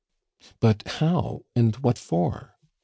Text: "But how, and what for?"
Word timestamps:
"But 0.59 0.81
how, 0.99 1.43
and 1.55 1.75
what 1.75 1.99
for?" 1.99 2.57